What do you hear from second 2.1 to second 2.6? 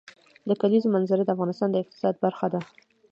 برخه ده.